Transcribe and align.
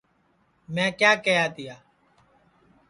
میں 0.73 0.89
کیا 0.99 1.11
کیہیا 1.23 1.45
تیا 1.55 1.75